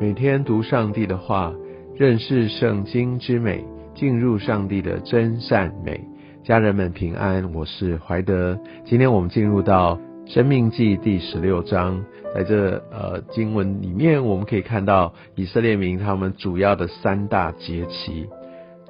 [0.00, 1.52] 每天读上帝的话，
[1.96, 3.64] 认识圣经之美，
[3.96, 6.00] 进入上帝的真善美。
[6.44, 8.56] 家人们平安，我是怀德。
[8.84, 18.28] 今天我们进入到生命记第十六章，在这呃经文里面，我们可以看到以色列民他们主要的三大节期，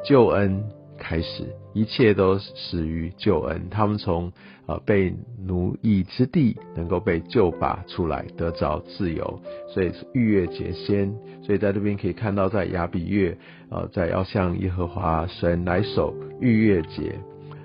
[0.04, 0.62] 救恩。
[0.98, 3.68] 开始，一切都始于救恩。
[3.70, 4.32] 他们从
[4.66, 5.14] 呃被
[5.46, 9.40] 奴役之地，能够被救拔出来，得着自由。
[9.72, 13.38] 所以是逾越节先，所以在这边可以看到，在亚比月，
[13.70, 17.18] 呃，在要向耶和华神来守逾越节。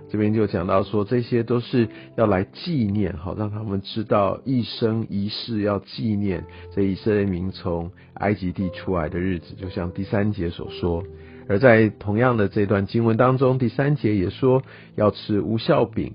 [0.09, 9.55] 这边就讲到说，这些都是要来纪念，好让他们知道一生一世要纪念这以色列民从埃及地出来的日子。
[9.55, 11.03] 就像第三节所说。
[11.47, 14.63] 而在同样的这段经文当中，第三节也说
[14.95, 16.13] 要吃无效饼，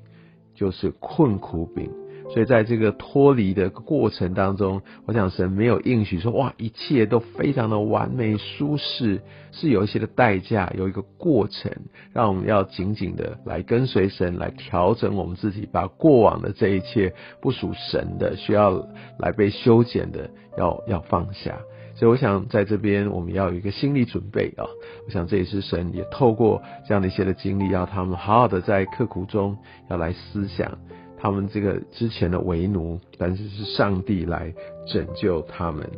[0.54, 1.90] 就是困苦饼。
[2.30, 11.72] 所以在这个脱离的过程当中，我想神没有应许说哇，一切都非常的完美舒适，是有一些的代价，有一个过程，
[12.12, 18.86] 让我们要紧紧的来跟随神，来调整我们自己，把过往的这一切不属神的，需要
[19.18, 21.58] 来被修剪的，要要放下。
[21.98, 24.62] 所以我想在这边我们要有一个心理准备啊，
[25.04, 29.58] 我想这也是神也透过这样的一些的经历，要他们好好的在刻苦中
[29.90, 30.78] 要来思想
[31.20, 34.54] 他们这个之前的为奴，但是是上帝来
[34.86, 35.90] 拯救他们。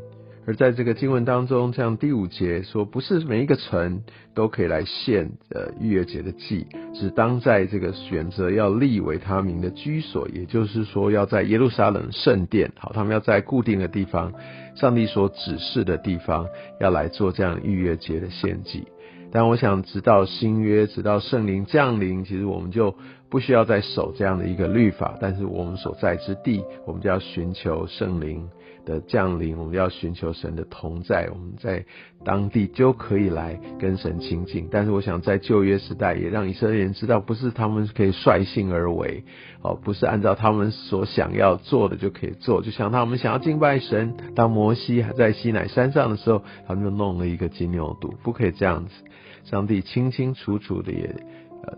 [0.47, 4.03] 而在这个经文当中，像第五节说，不是每一个城
[4.35, 14.33] 都可以来献呃逾越节的祭，只当在这个选择要立为他名的居所，也就是说要在耶路撒冷圣殿，好，他们要在固定的地方，
[14.75, 16.47] 上帝所指示的地方，
[16.81, 18.89] 要来做这样逾越节的献祭。
[19.33, 22.97] 但我想，直到新约，直到圣灵降临，其实我们就
[23.29, 25.17] 不需要再守这样的一个律法。
[25.21, 28.49] 但是我们所在之地，我们就要寻求圣灵
[28.91, 31.85] 的降临，我们要寻求神的同在，我们在
[32.25, 34.69] 当地就可以来跟神亲近。
[34.71, 39.23] 但是我想，在旧约时代，也让以色列人知道，不是他们可以率性而为，
[39.63, 42.61] 哦，不是按照他们所想要做的就可以做。
[42.63, 48.91] 就像他们想要敬拜神，当摩西还在西乃山上的时候，他们就弄了一个金牛犊，不可以这样子。
[49.45, 51.15] 上帝清清楚楚的也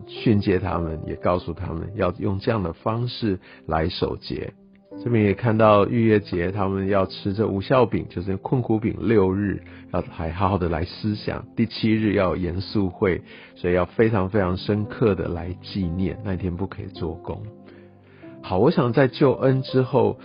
[0.07, 4.55] 训诫他们，也告诉他们要用这样的方式来守节。
[5.03, 11.45] 这边也看到逾越节，他们要吃这无效饼，就是困苦饼六日，要还好好的来思想。
[11.57, 13.23] 第七日要严肃会，
[13.57, 17.43] 所以要非常非常深刻的来纪念那一天不可以做工。
[18.43, 20.19] 好，我想在救恩之后，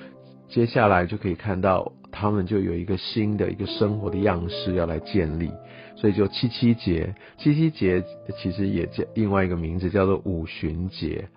[0.47, 5.49] 接下来就可以看到他们就有一个新的一个生活的样式要来建立。
[5.95, 8.03] 所以就七七节，七七节
[8.38, 11.28] 其实也叫另外一个名字，叫做五旬节。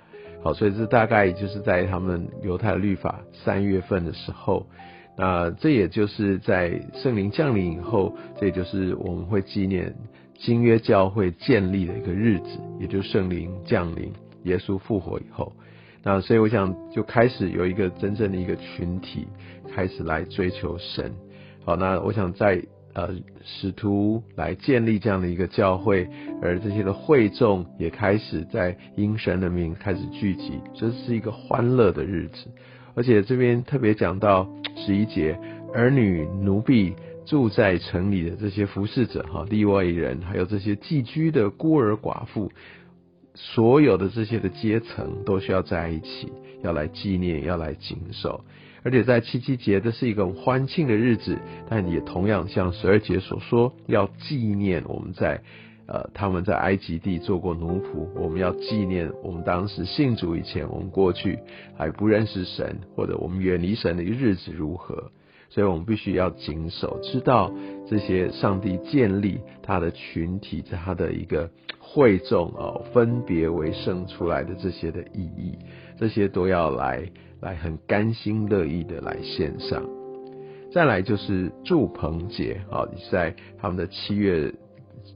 [0.43, 4.67] 好，所以这大概就是在他们犹太律法三月份的时候，
[5.17, 9.95] 那这也就是在圣灵降临以后，这也就是我们会纪念
[10.39, 14.13] 新约教会建立的一个日子，也就是圣灵降临、
[14.45, 15.53] 耶稣复活以后。
[16.03, 19.29] 那所以我想就开始有一个真正的一个群体
[19.75, 21.13] 开始来追求神。
[21.65, 22.63] 好，那我想在。
[22.93, 23.15] 呃，
[23.45, 26.09] 使徒来建立这样的一个教会，
[26.43, 32.49] 而这些的会众也开始在因神的名开始聚集，这是一个欢乐的日子。
[32.95, 35.39] 而且这边特别讲到十一节，
[35.73, 42.51] 儿女奴婢住在城里的这些服侍者，哈，利外人，还有这些寄居的孤儿寡妇，
[43.35, 46.33] 所有的这些的阶层都需要在一起，
[46.65, 48.45] 要来纪念，要来谨守。
[48.83, 55.43] 而且在七七节，这是一个欢庆的日子，但也同样像十二节所说，要纪念我们在
[55.87, 61.39] 呃他们在埃及地做过奴仆，我们要纪念我们当时信主以前，我们过去
[61.77, 65.11] 还不认识神，或者我们远离神的日子如何，
[65.49, 67.53] 所以我们必须要谨守，知道
[67.89, 75.59] 这些上帝建立他的群体，他的一个会众哦，分别为圣出来的这些的意义，
[76.01, 77.09] 这些都要来。
[77.43, 79.83] 来很甘心乐意的来献上，
[80.71, 84.53] 再来就是祝棚节啊，在他们的七月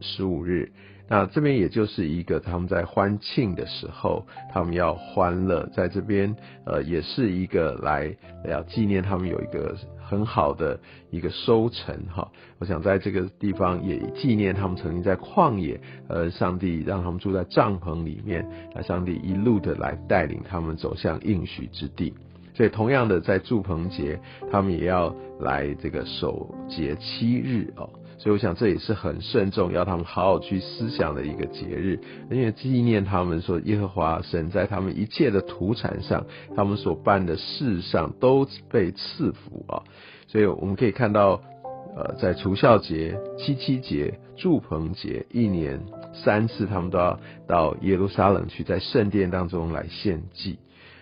[0.01, 0.73] 十五日，
[1.07, 6.35] 那这边也就是一个他们在欢庆的时候，他们要欢乐，在这边
[6.65, 8.17] 呃也是一个来
[8.49, 9.77] 要纪念他们有一个
[10.07, 10.79] 很好的
[11.11, 12.31] 一个收成哈。
[12.59, 22.13] 我想在这个地方也纪念他们曾经在旷野，呃，上帝让他们住在帐篷里面，那上帝一路的来带领他们走向应许之地。
[22.55, 24.21] 所以同样的，在祝棚节，
[24.51, 27.91] 他们也要来这个守节七日哦。
[28.25, 32.01] 所以我想这也是很慎重，要他们好好去思想的一个节日，
[32.31, 36.25] 因为纪念他们说耶和华神在他们一切的土产上，
[36.57, 39.83] 他们所办的事上都被赐福啊。
[40.27, 41.43] 所以我们可以看到。
[41.97, 45.81] 呃，在除孝节、七七节、祝棚节，一年
[46.13, 50.59] 三次，他们都要到耶路撒冷去，在圣殿当中来献祭。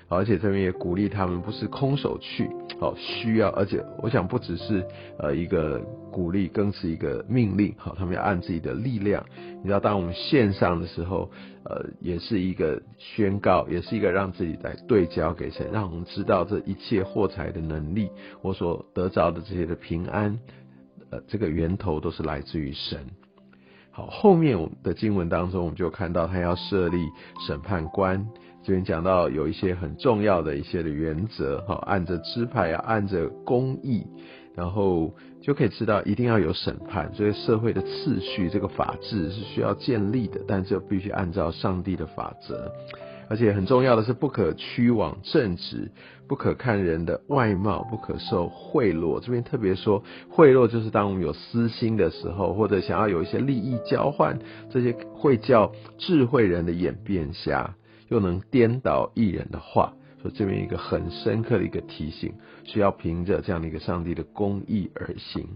[0.08, 2.50] 而且这边也鼓励他们不是空手去，
[2.82, 4.84] 好需要，而且我想不只是
[5.16, 5.78] 呃一个
[6.10, 9.24] 鼓励，更是一个命令，好，他们要按自己的力量。
[9.36, 11.30] 你知道，当我们线上的时候，
[11.64, 18.10] 呃，也是一个宣告，也是一个让自己来对焦给神，让我们知道这一切获财的能力，
[18.42, 20.36] 我所得着的这些的平安，
[21.10, 22.98] 呃，这个源头都是来自于神。
[23.92, 26.98] 好，后面我们的经文当中，我们就看到他要设立
[27.46, 28.26] 审判官。
[28.64, 34.06] 这边讲到有一些很重要的一些的原则，哈，按着支派啊，按着公义，
[34.54, 42.70] 然后就可以知道一定要有审判，所以社会的次序，这个法治是需要建立的，但这必须按照上帝的法则，
[43.28, 45.90] 而且很重要的是不可屈枉正直，
[46.28, 49.18] 不可看人的外貌，不可受贿赂。
[49.18, 54.38] 这边特别说贿赂，就是当我们有私心的时候，或者想要有一些利益交换，
[54.70, 57.74] 这些会叫智慧人的眼变瞎。
[58.12, 65.48] 又能颠倒一人的话，说这边一个很深刻的一个提醒，需要凭着这样的一个上帝的公义而行。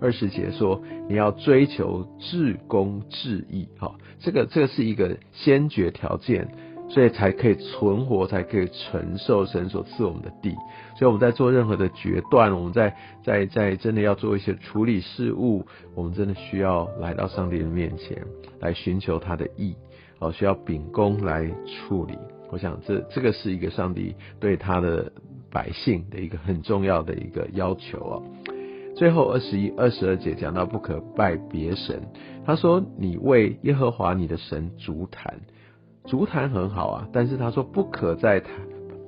[0.00, 6.48] 二十节说你要追求至公至义，哈，这个这个是一个先决条件，
[6.88, 10.50] 所以才可以存活，才可以承受神所赐我们的地。
[10.98, 15.64] 所以我们在做任何的决断，我们在在在真的要做一些处理事物，
[15.94, 18.26] 我们真的需要来到上帝的面前
[18.58, 19.76] 来寻求他的意。
[20.20, 22.16] 哦，需要秉公来处理。
[22.50, 25.10] 我想，这这个是一个上帝对他的
[25.50, 28.22] 百姓的一个很重要的一个要求哦。
[28.96, 32.02] 最后二十一、二十二节讲到不可拜别神。
[32.44, 35.40] 他说：“你为耶和华你的神足坛，
[36.04, 38.52] 足坛很好啊，但是他说不可在坛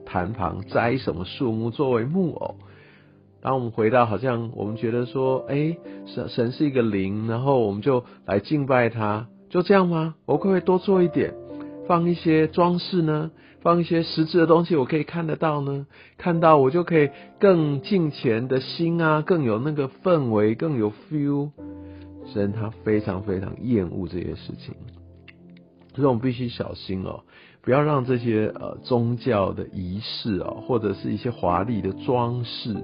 [0.07, 2.57] 坛旁栽什么树木作为木偶。”
[3.43, 5.77] 当我们回到，好像我们觉得说，哎，
[6.07, 9.27] 神神是一个灵，然后我们就来敬拜他。
[9.53, 10.15] 就这样吗？
[10.25, 11.35] 我会不会多做一点，
[11.87, 13.31] 放一些装饰呢？
[13.61, 15.87] 放一些实质的东西，我可以看得到呢？
[16.17, 21.51] 看到我就可以更近前的心啊，更有那个氛围，更有 feel。
[22.33, 24.75] 神他非常非常厌恶这些事情，
[25.95, 27.25] 所以我们必须小心哦。
[27.65, 32.75] 不要让这些呃宗教的仪式哦，或者是一些华丽的装饰，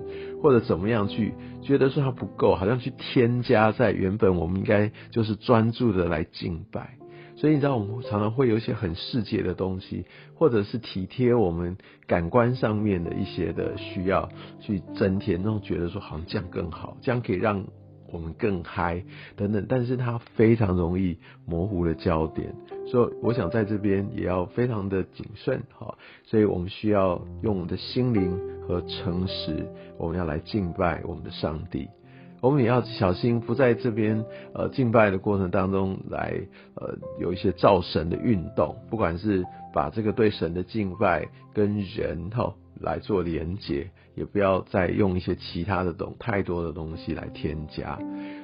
[0.41, 6.97] 或者怎么样去觉得说它不够，好像去添加在原本我们应该就是专注的来敬拜。
[7.35, 10.05] 所以你知道，我们常常会有一些很世界的东西，
[10.37, 11.77] 或者是体贴我们
[12.07, 14.29] 感官上面的一些的需要，
[14.61, 17.65] 去增添那种觉得说好像这样更好，这样可以让。
[18.11, 19.03] 我们更嗨
[19.37, 22.55] 等等，但是它非常容易模糊了焦点，
[22.87, 25.95] 所以我想在这边也要非常的谨慎哈，
[26.25, 29.67] 所以我们需要用我们的心灵和诚实，
[29.99, 31.89] 我们要来敬拜我们的上帝，
[32.41, 34.25] 我们也要小心不在这边
[34.55, 36.41] 呃敬拜的过程当中来
[36.77, 39.45] 呃有一些造神的运动，不管是
[39.75, 42.55] 把这个对神的敬拜跟人哈。
[42.81, 47.99] 来做连接，也不要再用一些其他的东太多的东西来添加。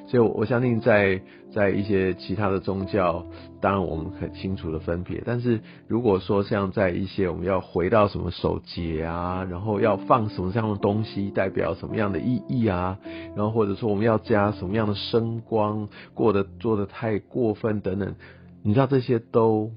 [0.07, 3.25] 所以，我相信在在一些其他的宗教，
[3.61, 5.23] 当然我们很清楚的分别。
[5.25, 12.99] 但是，如果说像在一些我们要回到什么守节啊，然后要放什么这样的东西，代表什么样的意义啊，
[13.35, 18.15] 然后或者说我们要加什么样的声光，过得做的太过分等等，
[18.63, 19.70] 你知道这些都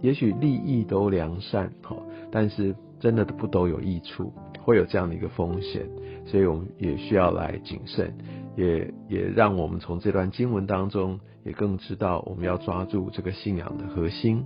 [0.00, 1.96] 也许利益都良善哈，
[2.32, 2.74] 但是。
[3.06, 5.88] 真的不都有益处，会有这样的一个风险，
[6.26, 8.12] 所以我们也需要来谨慎，
[8.56, 14.44] 也也让我们从这段经文当中也更知道我们要抓住这个信仰的核心。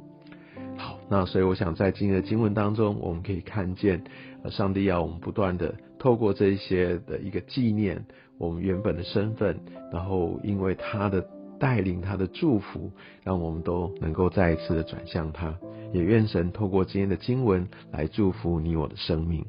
[0.76, 4.05] 好，那所以我想在今天的经文当中，我们可以看见，
[4.50, 8.05] 上帝要我们不断的透过这一些的一个纪念
[8.37, 9.59] 我们原本的身份，
[9.90, 11.26] 然后因为他的。
[11.61, 12.90] 带领他的祝福，
[13.23, 15.55] 让我们都能够再一次的转向他。
[15.93, 19.45] 也愿神透过今天的经文来祝福你我的生命。